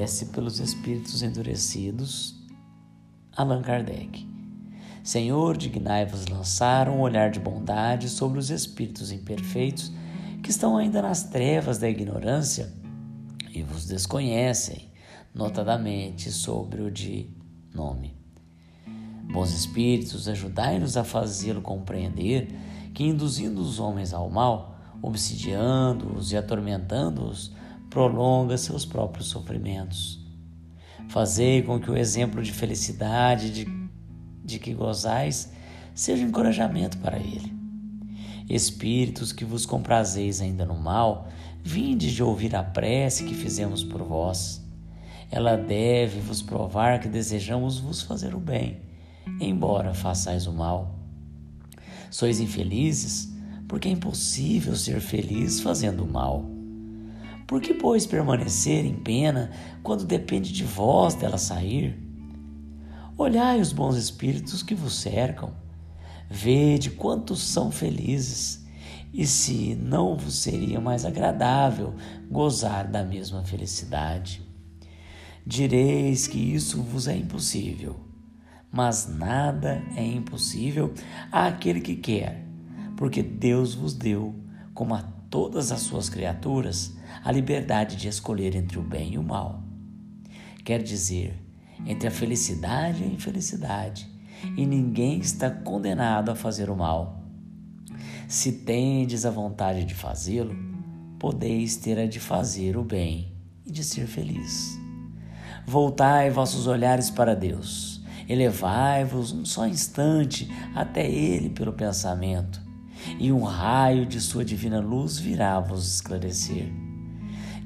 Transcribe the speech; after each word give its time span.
prece 0.00 0.26
pelos 0.26 0.58
espíritos 0.60 1.22
endurecidos. 1.22 2.34
Allan 3.36 3.60
Kardec. 3.60 4.26
Senhor, 5.04 5.58
dignai-vos 5.58 6.24
lançar 6.26 6.88
um 6.88 7.00
olhar 7.00 7.30
de 7.30 7.38
bondade 7.38 8.08
sobre 8.08 8.38
os 8.38 8.48
espíritos 8.48 9.12
imperfeitos 9.12 9.92
que 10.42 10.48
estão 10.48 10.78
ainda 10.78 11.02
nas 11.02 11.24
trevas 11.24 11.76
da 11.76 11.86
ignorância 11.86 12.72
e 13.52 13.62
vos 13.62 13.84
desconhecem, 13.84 14.90
notadamente 15.34 16.32
sobre 16.32 16.80
o 16.80 16.90
de 16.90 17.28
nome. 17.74 18.16
Bons 19.30 19.52
espíritos, 19.52 20.28
ajudai-nos 20.28 20.96
a 20.96 21.04
fazê-lo 21.04 21.60
compreender 21.60 22.48
que, 22.94 23.04
induzindo 23.04 23.60
os 23.60 23.78
homens 23.78 24.14
ao 24.14 24.30
mal, 24.30 24.78
obsidiando-os 25.02 26.32
e 26.32 26.38
atormentando-os, 26.38 27.52
prolonga 27.90 28.56
seus 28.56 28.86
próprios 28.86 29.26
sofrimentos. 29.28 30.18
Fazei 31.08 31.62
com 31.62 31.78
que 31.78 31.90
o 31.90 31.96
exemplo 31.96 32.42
de 32.42 32.52
felicidade 32.52 33.50
de, 33.50 33.68
de 34.44 34.58
que 34.58 34.72
gozais 34.72 35.52
seja 35.94 36.24
um 36.24 36.28
encorajamento 36.28 36.96
para 36.98 37.18
ele. 37.18 37.52
Espíritos 38.48 39.32
que 39.32 39.44
vos 39.44 39.66
comprazeis 39.66 40.40
ainda 40.40 40.64
no 40.64 40.78
mal, 40.78 41.28
vinde 41.62 42.14
de 42.14 42.22
ouvir 42.22 42.54
a 42.56 42.62
prece 42.62 43.24
que 43.24 43.34
fizemos 43.34 43.84
por 43.84 44.02
vós. 44.02 44.64
Ela 45.30 45.56
deve 45.56 46.20
vos 46.20 46.40
provar 46.40 47.00
que 47.00 47.08
desejamos 47.08 47.78
vos 47.78 48.00
fazer 48.00 48.34
o 48.34 48.40
bem 48.40 48.88
embora 49.40 49.94
façais 49.94 50.46
o 50.46 50.52
mal. 50.52 50.98
Sois 52.10 52.40
infelizes, 52.40 53.32
porque 53.68 53.88
é 53.88 53.92
impossível 53.92 54.74
ser 54.74 55.00
feliz 55.00 55.60
fazendo 55.60 56.04
o 56.04 56.10
mal. 56.10 56.44
Por 57.50 57.60
que, 57.60 57.74
pois, 57.74 58.06
permanecer 58.06 58.86
em 58.86 58.94
pena 58.94 59.50
quando 59.82 60.04
depende 60.04 60.52
de 60.52 60.62
vós 60.62 61.16
dela 61.16 61.36
sair? 61.36 61.98
Olhai 63.18 63.60
os 63.60 63.72
bons 63.72 63.96
espíritos 63.96 64.62
que 64.62 64.72
vos 64.72 64.94
cercam, 64.94 65.52
vede 66.30 66.90
quantos 66.92 67.40
são 67.40 67.72
felizes, 67.72 68.64
e 69.12 69.26
se 69.26 69.74
não 69.74 70.16
vos 70.16 70.36
seria 70.36 70.80
mais 70.80 71.04
agradável 71.04 71.92
gozar 72.30 72.86
da 72.86 73.02
mesma 73.02 73.42
felicidade. 73.42 74.40
Direis 75.44 76.28
que 76.28 76.38
isso 76.38 76.80
vos 76.80 77.08
é 77.08 77.16
impossível 77.16 77.96
mas 78.72 79.12
nada 79.12 79.82
é 79.96 80.06
impossível 80.06 80.94
àquele 81.32 81.80
que 81.80 81.96
quer, 81.96 82.46
porque 82.96 83.20
Deus 83.20 83.74
vos 83.74 83.94
deu, 83.94 84.32
como 84.72 84.94
a 84.94 85.02
todas 85.30 85.72
as 85.72 85.80
suas 85.80 86.10
criaturas, 86.10 86.92
a 87.24 87.32
liberdade 87.32 87.96
de 87.96 88.08
escolher 88.08 88.54
entre 88.56 88.78
o 88.78 88.82
bem 88.82 89.14
e 89.14 89.18
o 89.18 89.22
mal. 89.22 89.62
Quer 90.64 90.82
dizer, 90.82 91.34
entre 91.86 92.08
a 92.08 92.10
felicidade 92.10 93.02
e 93.02 93.06
a 93.06 93.08
infelicidade, 93.08 94.06
e 94.56 94.66
ninguém 94.66 95.20
está 95.20 95.48
condenado 95.48 96.30
a 96.30 96.34
fazer 96.34 96.68
o 96.68 96.76
mal. 96.76 97.24
Se 98.28 98.52
tendes 98.52 99.24
a 99.24 99.30
vontade 99.30 99.84
de 99.84 99.94
fazê-lo, 99.94 100.56
podeis 101.18 101.76
ter 101.76 101.98
a 101.98 102.06
de 102.06 102.18
fazer 102.18 102.76
o 102.76 102.84
bem 102.84 103.32
e 103.64 103.70
de 103.70 103.84
ser 103.84 104.06
feliz. 104.06 104.78
Voltai 105.66 106.30
vossos 106.30 106.66
olhares 106.66 107.10
para 107.10 107.36
Deus 107.36 108.00
Elevai-vos 108.30 109.32
um 109.32 109.44
só 109.44 109.66
instante 109.66 110.48
até 110.72 111.04
Ele 111.04 111.50
pelo 111.50 111.72
pensamento, 111.72 112.62
e 113.18 113.32
um 113.32 113.42
raio 113.42 114.06
de 114.06 114.20
Sua 114.20 114.44
divina 114.44 114.80
luz 114.80 115.18
virá 115.18 115.58
vos 115.60 115.94
esclarecer. 115.94 116.70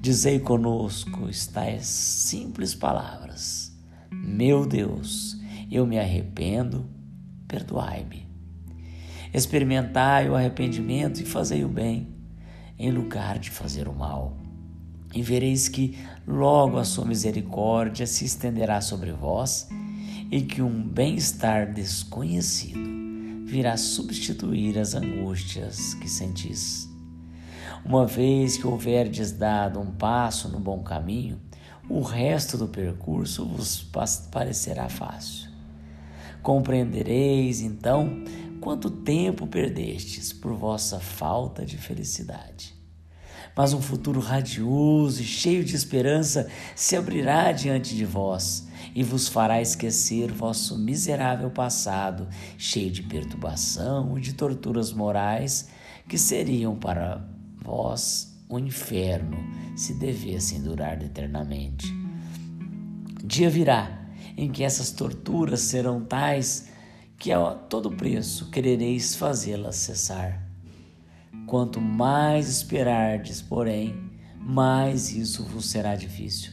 Dizei 0.00 0.38
conosco 0.38 1.28
estas 1.28 1.86
simples 1.86 2.74
palavras: 2.74 3.72
Meu 4.10 4.66
Deus, 4.66 5.36
eu 5.70 5.86
me 5.86 5.98
arrependo, 5.98 6.86
perdoai-me. 7.48 8.28
Experimentai 9.32 10.28
o 10.28 10.36
arrependimento 10.36 11.20
e 11.20 11.24
fazei 11.24 11.64
o 11.64 11.68
bem, 11.68 12.14
em 12.78 12.90
lugar 12.90 13.38
de 13.38 13.50
fazer 13.50 13.88
o 13.88 13.94
mal. 13.94 14.36
E 15.14 15.22
vereis 15.22 15.68
que 15.68 15.96
logo 16.26 16.76
a 16.76 16.84
sua 16.84 17.04
misericórdia 17.04 18.06
se 18.06 18.24
estenderá 18.24 18.80
sobre 18.80 19.12
vós 19.12 19.68
e 20.30 20.42
que 20.42 20.60
um 20.60 20.82
bem-estar 20.82 21.72
desconhecido 21.72 23.03
virá 23.54 23.76
substituir 23.76 24.76
as 24.80 24.96
angústias 24.96 25.94
que 25.94 26.10
sentis. 26.10 26.88
Uma 27.84 28.04
vez 28.04 28.56
que 28.56 28.66
houverdes 28.66 29.30
dado 29.30 29.78
um 29.78 29.92
passo 29.92 30.48
no 30.48 30.58
bom 30.58 30.82
caminho, 30.82 31.40
o 31.88 32.00
resto 32.00 32.58
do 32.58 32.66
percurso 32.66 33.46
vos 33.46 33.88
parecerá 34.32 34.88
fácil. 34.88 35.48
Compreendereis 36.42 37.60
então 37.60 38.24
quanto 38.60 38.90
tempo 38.90 39.46
perdestes 39.46 40.32
por 40.32 40.52
vossa 40.54 40.98
falta 40.98 41.64
de 41.64 41.78
felicidade. 41.78 42.74
Mas 43.56 43.72
um 43.72 43.80
futuro 43.80 44.18
radioso 44.20 45.22
e 45.22 45.24
cheio 45.24 45.64
de 45.64 45.76
esperança 45.76 46.48
se 46.74 46.96
abrirá 46.96 47.52
diante 47.52 47.94
de 47.94 48.04
vós 48.04 48.66
e 48.94 49.02
vos 49.02 49.28
fará 49.28 49.62
esquecer 49.62 50.32
vosso 50.32 50.76
miserável 50.76 51.50
passado, 51.50 52.28
cheio 52.58 52.90
de 52.90 53.02
perturbação 53.02 54.18
e 54.18 54.20
de 54.20 54.32
torturas 54.32 54.92
morais 54.92 55.68
que 56.08 56.18
seriam 56.18 56.74
para 56.76 57.24
vós 57.56 58.34
o 58.48 58.56
um 58.56 58.58
inferno 58.58 59.38
se 59.76 59.94
devessem 59.94 60.60
durar 60.60 61.02
eternamente. 61.02 61.86
Dia 63.24 63.48
virá 63.48 64.04
em 64.36 64.50
que 64.50 64.62
essas 64.62 64.90
torturas 64.90 65.60
serão 65.60 66.04
tais 66.04 66.68
que 67.18 67.32
a 67.32 67.50
todo 67.52 67.90
preço 67.90 68.50
querereis 68.50 69.14
fazê-las 69.14 69.76
cessar. 69.76 70.53
Quanto 71.54 71.80
mais 71.80 72.48
esperardes, 72.48 73.40
porém, 73.40 73.94
mais 74.40 75.14
isso 75.14 75.44
vos 75.44 75.66
será 75.66 75.94
difícil. 75.94 76.50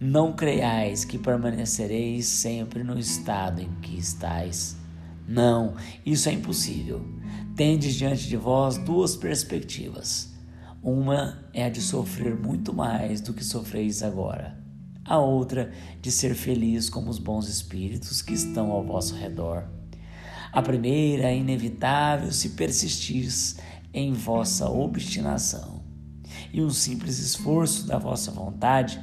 Não 0.00 0.32
creiais 0.32 1.04
que 1.04 1.18
permanecereis 1.18 2.24
sempre 2.24 2.82
no 2.82 2.98
estado 2.98 3.60
em 3.60 3.70
que 3.82 3.98
estáis. 3.98 4.74
Não, 5.28 5.74
isso 6.06 6.30
é 6.30 6.32
impossível. 6.32 7.06
Tendes 7.54 7.94
diante 7.94 8.26
de 8.26 8.38
vós 8.38 8.78
duas 8.78 9.14
perspectivas. 9.14 10.32
Uma 10.82 11.44
é 11.52 11.66
a 11.66 11.68
de 11.68 11.82
sofrer 11.82 12.34
muito 12.34 12.72
mais 12.72 13.20
do 13.20 13.34
que 13.34 13.44
sofreis 13.44 14.02
agora. 14.02 14.58
A 15.04 15.18
outra, 15.18 15.70
de 16.00 16.10
ser 16.10 16.34
feliz 16.34 16.88
como 16.88 17.10
os 17.10 17.18
bons 17.18 17.50
espíritos 17.50 18.22
que 18.22 18.32
estão 18.32 18.70
ao 18.70 18.82
vosso 18.82 19.14
redor. 19.14 19.68
A 20.50 20.62
primeira 20.62 21.24
é 21.24 21.36
inevitável 21.36 22.32
se 22.32 22.48
persistis 22.50 23.58
em 23.92 24.12
vossa 24.12 24.68
obstinação. 24.68 25.82
E 26.52 26.62
um 26.62 26.70
simples 26.70 27.18
esforço 27.18 27.86
da 27.86 27.98
vossa 27.98 28.30
vontade 28.30 29.00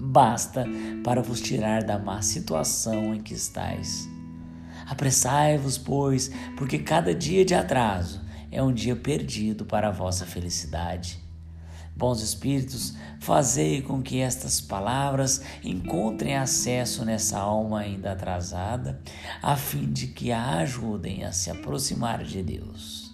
basta 0.00 0.64
para 1.02 1.22
vos 1.22 1.40
tirar 1.40 1.82
da 1.82 1.98
má 1.98 2.22
situação 2.22 3.14
em 3.14 3.20
que 3.20 3.34
estáis. 3.34 4.08
Apressai-vos, 4.86 5.76
pois, 5.76 6.30
porque 6.56 6.78
cada 6.78 7.14
dia 7.14 7.44
de 7.44 7.54
atraso 7.54 8.20
é 8.50 8.62
um 8.62 8.72
dia 8.72 8.96
perdido 8.96 9.64
para 9.64 9.88
a 9.88 9.92
vossa 9.92 10.24
felicidade. 10.24 11.22
Bons 11.94 12.22
espíritos, 12.22 12.94
fazei 13.18 13.82
com 13.82 14.00
que 14.00 14.20
estas 14.20 14.60
palavras 14.60 15.42
encontrem 15.64 16.36
acesso 16.36 17.04
nessa 17.04 17.38
alma 17.38 17.80
ainda 17.80 18.12
atrasada, 18.12 19.02
a 19.42 19.56
fim 19.56 19.90
de 19.90 20.06
que 20.06 20.30
a 20.30 20.58
ajudem 20.58 21.24
a 21.24 21.32
se 21.32 21.50
aproximar 21.50 22.22
de 22.22 22.40
Deus. 22.40 23.07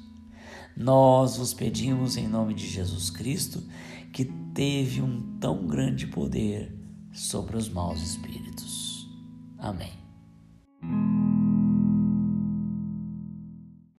Nós 0.76 1.36
vos 1.36 1.54
pedimos 1.54 2.16
em 2.16 2.26
nome 2.26 2.54
de 2.54 2.66
Jesus 2.66 3.10
Cristo 3.10 3.62
que 4.12 4.24
teve 4.54 5.00
um 5.00 5.38
tão 5.38 5.66
grande 5.66 6.06
poder 6.06 6.72
sobre 7.12 7.56
os 7.56 7.68
maus 7.68 8.02
espíritos. 8.02 9.08
Amém. 9.58 9.92